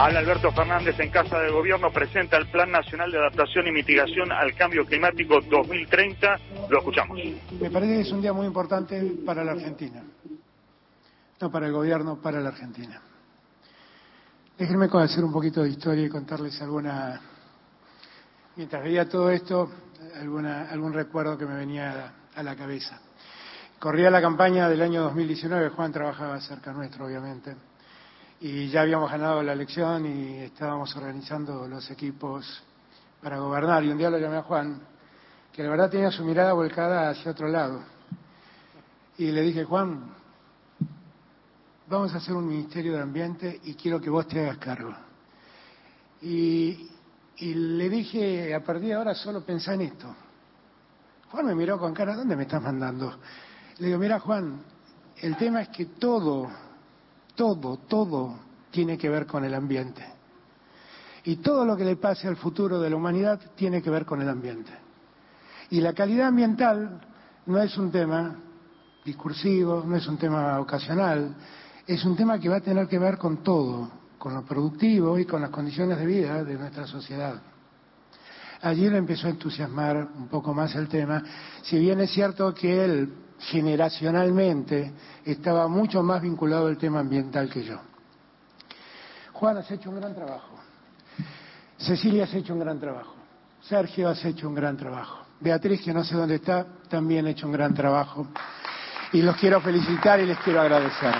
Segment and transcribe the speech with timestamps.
[0.00, 4.30] Habla Alberto Fernández en Casa de Gobierno, presenta el Plan Nacional de Adaptación y Mitigación
[4.30, 6.38] al Cambio Climático 2030.
[6.70, 7.18] Lo escuchamos.
[7.60, 10.04] Me parece que es un día muy importante para la Argentina.
[11.40, 13.02] No para el gobierno, para la Argentina.
[14.56, 17.20] Déjenme hacer un poquito de historia y contarles alguna,
[18.54, 19.68] mientras veía todo esto,
[20.14, 23.00] alguna, algún recuerdo que me venía a la cabeza.
[23.80, 27.56] Corría la campaña del año 2019, Juan trabajaba cerca nuestro, obviamente,
[28.40, 32.62] y ya habíamos ganado la elección y estábamos organizando los equipos
[33.20, 33.82] para gobernar.
[33.84, 34.80] Y un día lo llamé a Juan,
[35.52, 37.82] que la verdad tenía su mirada volcada hacia otro lado.
[39.16, 40.14] Y le dije, Juan,
[41.88, 44.94] vamos a hacer un ministerio de ambiente y quiero que vos te hagas cargo.
[46.22, 46.88] Y,
[47.38, 50.14] y le dije, a partir de ahora solo pensá en esto.
[51.32, 53.18] Juan me miró con cara, ¿dónde me estás mandando?
[53.78, 54.62] Le digo, mira Juan,
[55.20, 56.48] el tema es que todo,
[57.38, 58.34] todo, todo
[58.72, 60.04] tiene que ver con el ambiente.
[61.22, 64.20] Y todo lo que le pase al futuro de la humanidad tiene que ver con
[64.20, 64.72] el ambiente.
[65.70, 67.00] Y la calidad ambiental
[67.46, 68.36] no es un tema
[69.04, 71.36] discursivo, no es un tema ocasional,
[71.86, 75.24] es un tema que va a tener que ver con todo, con lo productivo y
[75.24, 77.40] con las condiciones de vida de nuestra sociedad.
[78.62, 81.22] Allí le empezó a entusiasmar un poco más el tema,
[81.62, 84.92] si bien es cierto que él generacionalmente
[85.24, 87.78] estaba mucho más vinculado al tema ambiental que yo.
[89.32, 90.56] Juan, has hecho un gran trabajo.
[91.78, 93.14] Cecilia has hecho un gran trabajo.
[93.62, 95.24] Sergio has hecho un gran trabajo.
[95.40, 98.26] Beatriz, que no sé dónde está, también ha hecho un gran trabajo.
[99.12, 101.14] Y los quiero felicitar y les quiero agradecer.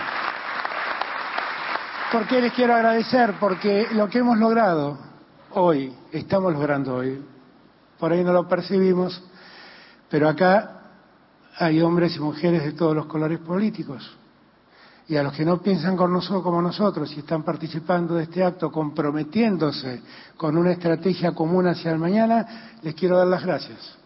[2.10, 3.34] ¿Por qué les quiero agradecer?
[3.38, 4.98] Porque lo que hemos logrado
[5.52, 7.22] hoy, estamos logrando hoy,
[7.98, 9.22] por ahí no lo percibimos,
[10.08, 10.77] pero acá
[11.58, 14.16] hay hombres y mujeres de todos los colores políticos.
[15.08, 18.44] Y a los que no piensan con nosotros como nosotros y están participando de este
[18.44, 20.02] acto, comprometiéndose
[20.36, 23.96] con una estrategia común hacia el mañana, les quiero dar las gracias,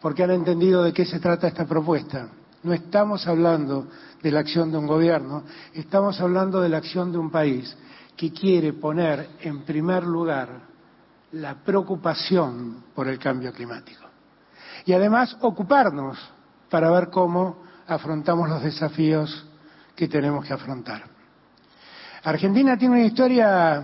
[0.00, 2.28] porque han entendido de qué se trata esta propuesta.
[2.62, 3.86] No estamos hablando
[4.22, 5.44] de la acción de un gobierno,
[5.74, 7.76] estamos hablando de la acción de un país
[8.16, 10.48] que quiere poner en primer lugar
[11.32, 14.06] la preocupación por el cambio climático.
[14.86, 16.18] Y además ocuparnos
[16.70, 19.46] para ver cómo afrontamos los desafíos
[19.94, 21.04] que tenemos que afrontar.
[22.22, 23.82] Argentina tiene una historia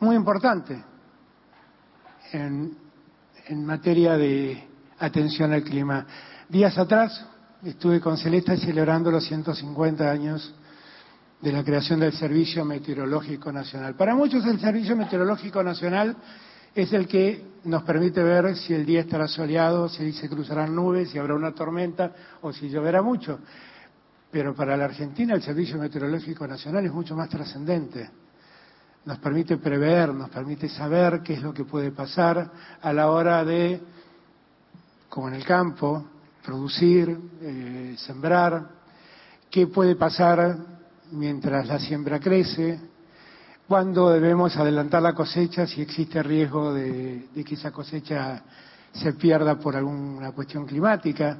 [0.00, 0.82] muy importante
[2.32, 2.76] en,
[3.64, 4.68] materia de
[4.98, 6.06] atención al clima.
[6.48, 7.26] Días atrás
[7.62, 10.54] estuve con Celeste celebrando los 150 años
[11.40, 13.96] de la creación del Servicio Meteorológico Nacional.
[13.96, 16.16] Para muchos el Servicio Meteorológico Nacional
[16.74, 21.10] es el que nos permite ver si el día estará soleado, si se cruzarán nubes,
[21.10, 22.12] si habrá una tormenta
[22.42, 23.38] o si lloverá mucho.
[24.30, 28.10] Pero para la Argentina el Servicio Meteorológico Nacional es mucho más trascendente.
[29.04, 33.44] Nos permite prever, nos permite saber qué es lo que puede pasar a la hora
[33.44, 33.80] de,
[35.08, 36.06] como en el campo,
[36.44, 38.68] producir, eh, sembrar,
[39.50, 40.56] qué puede pasar
[41.12, 42.80] mientras la siembra crece,
[43.66, 48.42] cuándo debemos adelantar la cosecha si existe riesgo de, que esa cosecha
[48.92, 51.38] se pierda por alguna cuestión climática.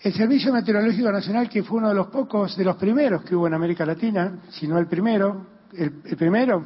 [0.00, 3.46] El Servicio Meteorológico Nacional, que fue uno de los pocos, de los primeros que hubo
[3.46, 6.64] en América Latina, si no el primero, el, primero,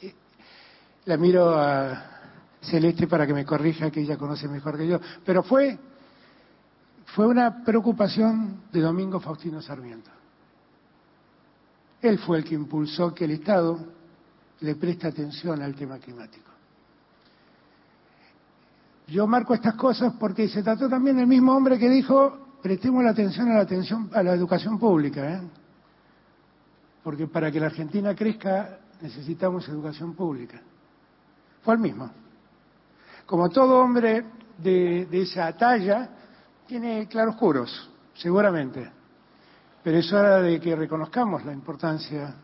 [0.00, 0.14] eh,
[1.06, 2.04] la miro a
[2.60, 5.76] Celeste para que me corrija, que ella conoce mejor que yo, pero fue,
[7.06, 10.15] fue una preocupación de Domingo Faustino Sarmiento.
[12.02, 13.78] Él fue el que impulsó que el Estado
[14.60, 16.50] le preste atención al tema climático.
[19.08, 23.10] Yo marco estas cosas porque se trató también del mismo hombre que dijo, prestemos la
[23.10, 25.40] atención a la, atención, a la educación pública, ¿eh?
[27.04, 30.60] porque para que la Argentina crezca necesitamos educación pública.
[31.62, 32.10] Fue el mismo.
[33.26, 34.24] Como todo hombre
[34.58, 36.10] de, de esa talla,
[36.66, 38.95] tiene claroscuros, seguramente.
[39.86, 42.34] Pero es hora de que reconozcamos la importancia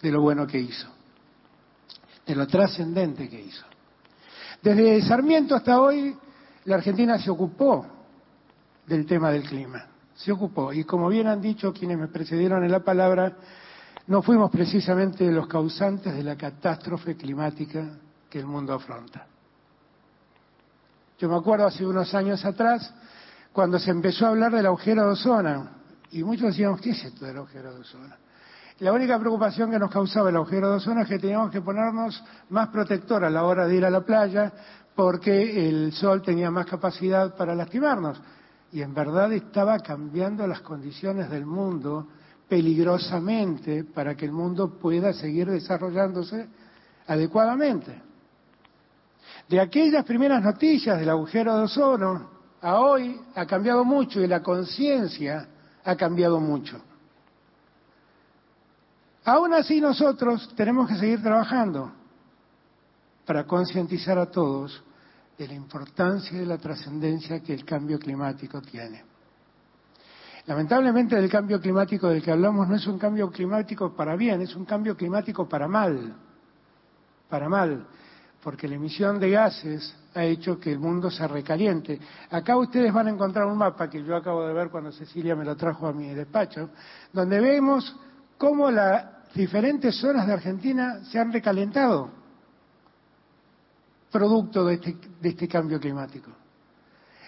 [0.00, 0.86] de lo bueno que hizo,
[2.24, 3.66] de lo trascendente que hizo.
[4.62, 6.16] Desde Sarmiento hasta hoy,
[6.66, 7.84] la Argentina se ocupó
[8.86, 10.72] del tema del clima, se ocupó.
[10.72, 13.36] Y como bien han dicho quienes me precedieron en la palabra,
[14.06, 17.88] no fuimos precisamente los causantes de la catástrofe climática
[18.30, 19.26] que el mundo afronta.
[21.18, 22.94] Yo me acuerdo hace unos años atrás,
[23.52, 25.81] cuando se empezó a hablar del agujero de ozono,
[26.12, 28.14] y muchos decíamos, ¿qué es esto del agujero de ozono?
[28.80, 32.22] La única preocupación que nos causaba el agujero de ozono es que teníamos que ponernos
[32.50, 34.52] más protector a la hora de ir a la playa
[34.94, 38.20] porque el sol tenía más capacidad para lastimarnos.
[38.72, 42.08] Y en verdad estaba cambiando las condiciones del mundo
[42.48, 46.46] peligrosamente para que el mundo pueda seguir desarrollándose
[47.06, 48.02] adecuadamente.
[49.48, 52.30] De aquellas primeras noticias del agujero de ozono
[52.60, 55.48] a hoy ha cambiado mucho y la conciencia
[55.84, 56.80] ha cambiado mucho.
[59.24, 61.92] Aún así nosotros tenemos que seguir trabajando
[63.24, 64.82] para concientizar a todos
[65.38, 69.04] de la importancia y de la trascendencia que el cambio climático tiene.
[70.46, 74.56] Lamentablemente el cambio climático del que hablamos no es un cambio climático para bien, es
[74.56, 76.16] un cambio climático para mal,
[77.28, 77.86] para mal,
[78.42, 81.98] porque la emisión de gases ha hecho que el mundo se recaliente.
[82.30, 85.44] Acá ustedes van a encontrar un mapa que yo acabo de ver cuando Cecilia me
[85.44, 86.70] lo trajo a mi despacho,
[87.12, 87.96] donde vemos
[88.36, 92.10] cómo las diferentes zonas de Argentina se han recalentado
[94.10, 96.30] producto de este, de este cambio climático.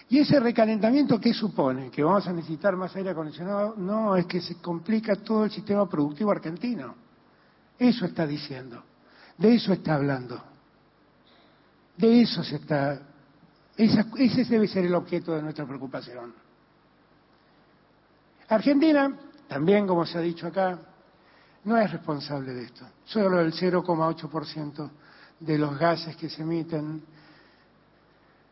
[0.09, 1.89] ¿Y ese recalentamiento qué supone?
[1.89, 3.73] ¿Que vamos a necesitar más aire acondicionado?
[3.75, 6.93] No, es que se complica todo el sistema productivo argentino.
[7.79, 8.83] Eso está diciendo.
[9.37, 10.54] De eso está hablando.
[11.97, 12.99] De eso se está.
[13.77, 16.33] ese debe ser el objeto de nuestra preocupación.
[18.47, 20.79] Argentina, también como se ha dicho acá,
[21.63, 22.85] no es responsable de esto.
[23.05, 24.89] Solo el 0,8%
[25.39, 27.03] de los gases que se emiten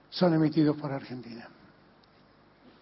[0.10, 1.48] son emitidos por Argentina.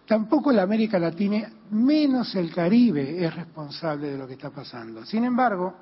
[0.06, 5.04] Tampoco la América Latina, menos el Caribe, es responsable de lo que está pasando.
[5.04, 5.74] Sin embargo,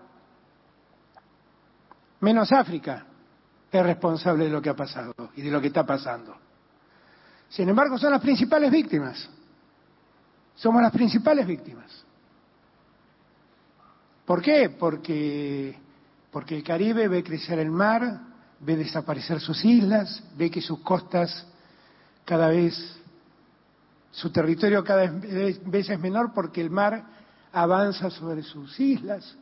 [2.21, 3.07] menos África
[3.79, 6.37] es responsable de lo que ha pasado y de lo que está pasando.
[7.49, 9.29] Sin embargo, son las principales víctimas.
[10.57, 12.05] Somos las principales víctimas.
[14.25, 14.71] ¿Por qué?
[14.71, 15.77] Porque,
[16.31, 18.21] porque el Caribe ve crecer el mar,
[18.61, 21.47] ve desaparecer sus islas, ve que sus costas
[22.25, 22.77] cada vez,
[24.11, 27.05] su territorio cada vez es menor porque el mar
[27.53, 29.37] avanza sobre sus islas,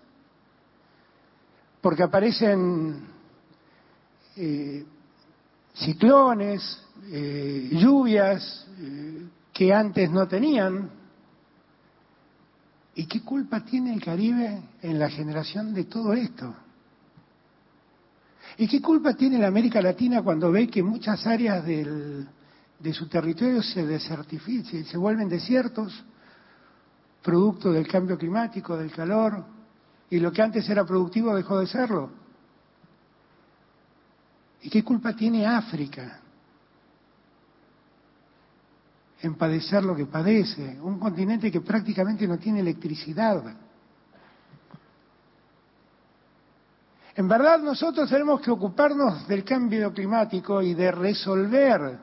[1.81, 3.18] porque aparecen
[4.41, 4.87] eh,
[5.75, 6.81] ciclones,
[7.11, 10.91] eh, lluvias eh, que antes no tenían.
[12.95, 16.55] ¿Y qué culpa tiene el Caribe en la generación de todo esto?
[18.59, 23.63] ¿Y qué culpa tiene la América Latina cuando ve que muchas áreas de su territorio
[23.63, 26.05] se desertifican, se vuelven desiertos,
[27.23, 29.45] producto del cambio climático, del calor,
[30.11, 32.28] y lo que antes era productivo dejó de serlo?
[34.63, 36.21] ¿Y qué culpa tiene África
[39.21, 40.79] en padecer lo que padece?
[40.81, 43.43] Un continente que prácticamente no tiene electricidad.
[47.15, 51.99] En verdad nosotros tenemos que ocuparnos del cambio climático y de resolver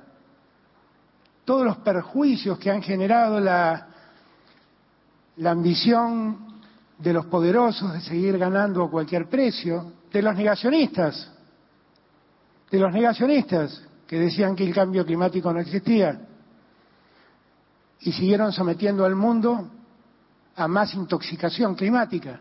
[1.43, 3.87] todos los perjuicios que han generado la,
[5.37, 6.59] la ambición
[6.97, 11.31] de los poderosos de seguir ganando a cualquier precio, de los negacionistas,
[12.75, 16.19] de los negacionistas que decían que el cambio climático no existía
[17.99, 19.71] y siguieron sometiendo al mundo
[20.55, 22.39] a más intoxicación climática.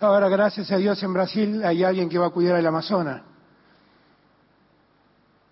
[0.00, 3.22] Ahora, gracias a Dios, en Brasil hay alguien que va a cuidar el Amazonas.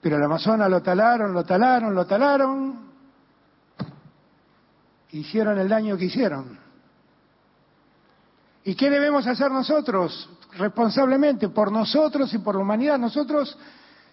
[0.01, 2.91] Pero el Amazonas lo talaron, lo talaron, lo talaron.
[5.11, 6.64] Hicieron el daño que hicieron.
[8.65, 12.99] ¿Y qué debemos hacer nosotros responsablemente por nosotros y por la humanidad?
[12.99, 13.57] Nosotros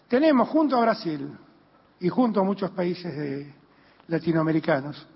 [0.07, 1.31] tenemos junto a Brasil
[1.99, 3.47] y junto a muchos países
[4.07, 5.07] latinoamericanos,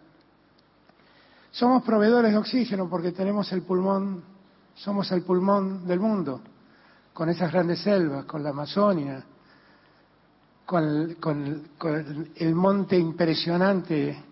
[1.51, 4.35] somos proveedores de oxígeno porque tenemos el pulmón
[4.75, 6.41] somos el pulmón del mundo,
[7.13, 9.23] con esas grandes selvas, con la Amazonia,
[10.65, 11.15] con,
[12.35, 14.23] el monte impresionante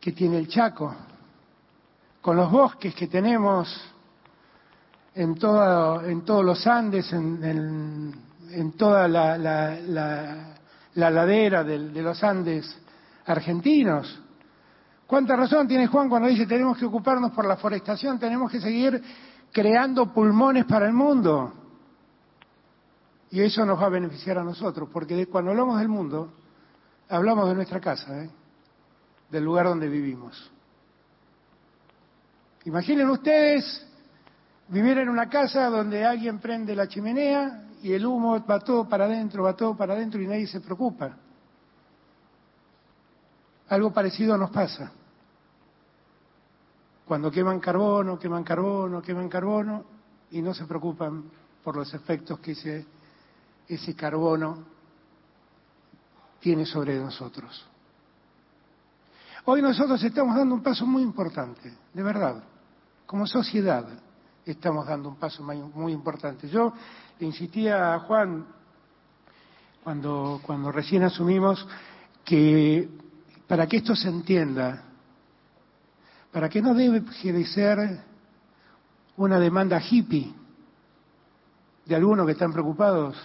[0.00, 0.94] que tiene el Chaco,
[2.26, 3.72] con los bosques que tenemos
[5.14, 10.58] en, en todos los Andes, en, toda la,
[10.96, 12.78] ladera de los Andes
[13.26, 14.22] argentinos,
[15.06, 19.00] ¿Cuánta razón tiene Juan cuando dice tenemos que ocuparnos por la forestación, tenemos que seguir
[19.52, 21.52] creando pulmones para el mundo?
[23.30, 26.32] Y eso nos va a beneficiar a nosotros, porque cuando hablamos del mundo,
[27.08, 28.30] hablamos de nuestra casa, ¿eh?
[29.30, 30.55] del lugar donde vivimos.
[32.66, 33.86] Imaginen ustedes
[34.68, 39.04] vivir en una casa donde alguien prende la chimenea y el humo va todo para
[39.04, 41.16] adentro, va todo para adentro y nadie se preocupa.
[43.68, 44.90] Algo parecido nos pasa.
[47.04, 49.84] Cuando queman carbono, queman carbono, queman carbono
[50.32, 51.22] y no se preocupan
[51.62, 52.84] por los efectos que ese,
[53.68, 54.64] ese carbono
[56.40, 57.64] tiene sobre nosotros.
[59.44, 62.42] Hoy nosotros estamos dando un paso muy importante, de verdad,
[63.06, 63.86] como sociedad
[64.44, 66.48] estamos dando un paso muy importante.
[66.48, 66.72] Yo
[67.18, 68.46] le insistía a Juan
[69.82, 71.66] cuando, cuando recién asumimos
[72.24, 72.88] que
[73.46, 74.82] para que esto se entienda,
[76.32, 78.00] para que no debe de ser
[79.16, 80.34] una demanda hippie
[81.84, 83.16] de algunos que están preocupados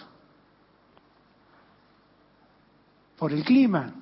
[3.17, 3.93] por el clima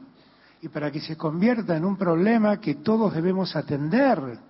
[0.61, 4.48] y para que se convierta en un problema que todos debemos atender.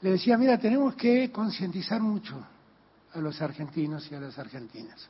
[0.00, 2.36] Le decía, mira, tenemos que concientizar mucho
[3.14, 5.08] a los argentinos y a las argentinas.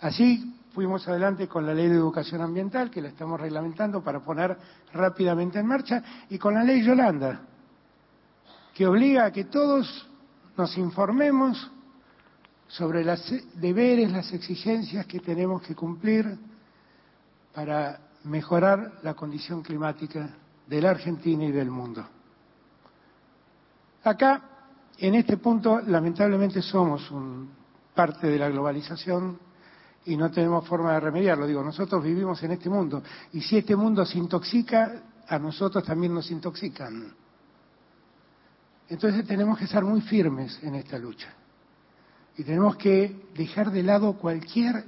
[0.00, 4.56] Así fuimos adelante con la ley de educación ambiental, que la estamos reglamentando para poner
[4.92, 7.40] rápidamente en marcha, y con la ley Yolanda,
[8.74, 10.08] que obliga a que todos
[10.56, 11.70] nos informemos
[12.68, 13.20] sobre los
[13.54, 16.38] deberes, las exigencias que tenemos que cumplir
[17.54, 20.28] para mejorar la condición climática
[20.66, 22.06] de la Argentina y del mundo.
[24.04, 24.42] Acá,
[24.98, 27.10] en este punto, lamentablemente somos
[27.94, 29.38] parte de la globalización
[30.04, 31.46] y no tenemos forma de remediarlo.
[31.46, 33.02] Digo, nosotros vivimos en este mundo
[33.32, 37.12] y si este mundo se intoxica, a nosotros también nos intoxican.
[38.88, 41.28] Entonces tenemos que ser muy firmes en esta lucha
[42.36, 44.84] y tenemos que dejar de lado cualquier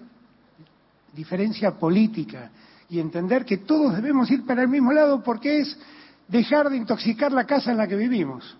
[1.12, 2.50] diferencia política
[2.88, 5.78] y entender que todos debemos ir para el mismo lado porque es
[6.28, 8.56] dejar de intoxicar la casa en la que vivimos.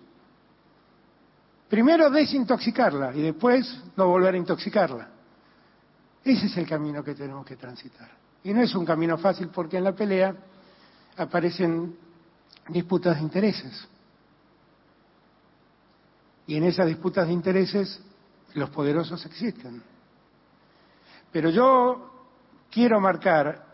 [1.71, 5.07] Primero desintoxicarla y después no volver a intoxicarla.
[6.21, 8.11] Ese es el camino que tenemos que transitar.
[8.43, 10.35] Y no es un camino fácil porque en la pelea
[11.15, 11.95] aparecen
[12.67, 13.87] disputas de intereses.
[16.45, 18.01] Y en esas disputas de intereses
[18.53, 19.81] los poderosos existen.
[21.31, 22.27] Pero yo
[22.69, 23.65] quiero marcar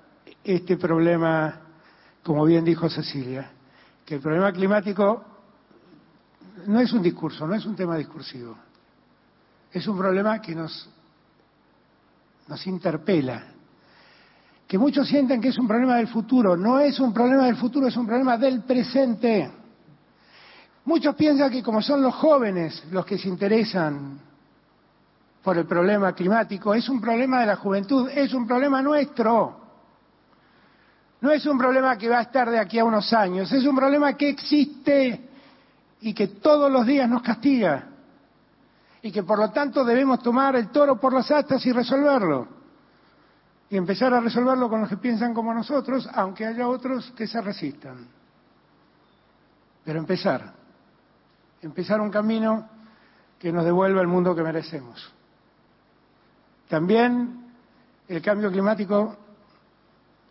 [0.44, 1.62] este problema,
[2.22, 3.50] como bien dijo Cecilia,
[4.06, 5.37] que el problema climático
[6.68, 8.56] no es un discurso, no es un tema discursivo.
[9.72, 10.90] Es un problema que nos
[12.66, 13.44] interpela.
[14.68, 16.58] Que muchos sienten que es un problema del futuro.
[16.58, 19.50] No es un problema del futuro, es un problema del presente.
[20.84, 24.20] Muchos piensan que como son los jóvenes los que se interesan
[25.42, 29.68] por el problema climático, es un problema de la juventud, es un problema nuestro.
[31.22, 33.76] No es un problema que va a estar de aquí a unos años, es un
[33.76, 35.27] problema que existe
[36.02, 37.88] y que todos los días nos castiga
[39.02, 42.48] y que por lo tanto debemos tomar el toro por las astas y resolverlo.
[43.70, 47.42] Y empezar a resolverlo con los que piensan como nosotros, aunque haya otros que se
[47.42, 48.08] resistan.
[49.84, 50.54] Pero empezar,
[51.62, 52.68] empezar un camino
[53.40, 55.14] que nos devuelva el mundo que merecemos.
[56.68, 57.46] También
[58.08, 59.16] el cambio climático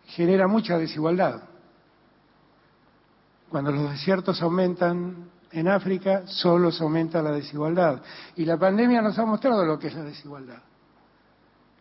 [0.05, 1.41] genera mucha desigualdad.
[3.49, 8.01] Cuando los desiertos aumentan, en África solo se aumenta la desigualdad.
[8.35, 10.61] Y la pandemia nos ha mostrado lo que es la desigualdad.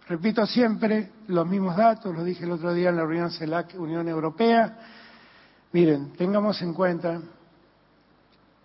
[0.08, 4.08] Repito siempre los mismos datos, lo dije el otro día en la reunión CELAC Unión
[4.08, 4.78] Europea.
[5.72, 7.20] Miren, tengamos en cuenta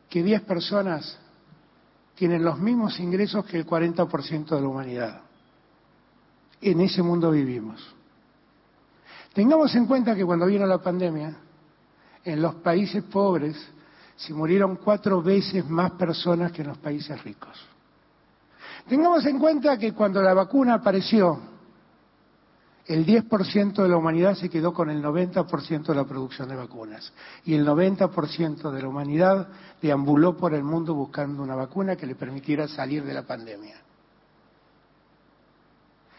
[0.07, 1.17] que 10 personas
[2.13, 5.21] tienen los mismos ingresos que el 40% de la humanidad.
[6.61, 7.95] En ese mundo vivimos.
[9.33, 11.35] Tengamos en cuenta que cuando vino la pandemia,
[12.23, 13.57] en los países pobres
[14.21, 17.59] se murieron cuatro veces más personas que en los países ricos.
[18.87, 21.39] Tengamos en cuenta que cuando la vacuna apareció,
[22.85, 27.11] el 10% de la humanidad se quedó con el 90% de la producción de vacunas
[27.45, 29.47] y el 90% de la humanidad
[29.81, 33.77] deambuló por el mundo buscando una vacuna que le permitiera salir de la pandemia.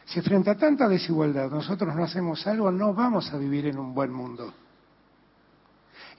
[0.06, 3.94] Si frente a tanta desigualdad nosotros no hacemos algo, no vamos a vivir en un
[3.94, 4.52] buen mundo.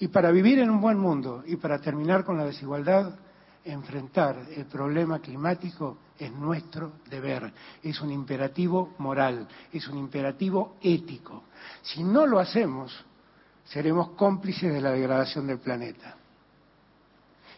[0.03, 3.15] Y para vivir en un buen mundo y para terminar con la desigualdad,
[3.63, 11.43] enfrentar el problema climático es nuestro deber, es un imperativo moral, es un imperativo ético.
[11.83, 12.93] Si no lo hacemos,
[13.63, 16.17] seremos cómplices de la degradación del planeta.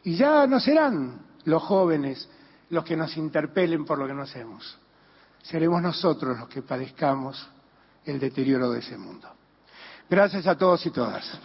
[0.04, 2.30] Y ya no serán los jóvenes
[2.70, 4.78] los que nos interpelen por lo que no hacemos,
[5.42, 7.50] seremos nosotros los que padezcamos
[8.06, 9.30] el deterioro de ese mundo.
[10.08, 11.40] Gracias a todos y todas.